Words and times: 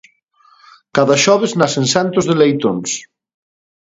Cada 0.95 1.15
xoves 1.23 1.51
nacen 1.61 1.85
centos 1.95 2.23
de 2.29 2.35
leitóns. 2.41 2.89